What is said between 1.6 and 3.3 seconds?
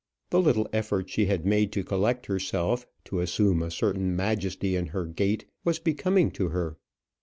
to collect herself, to